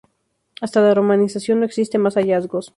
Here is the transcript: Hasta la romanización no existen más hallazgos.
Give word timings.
Hasta 0.61 0.81
la 0.81 0.95
romanización 0.95 1.59
no 1.59 1.67
existen 1.67 2.01
más 2.01 2.15
hallazgos. 2.15 2.69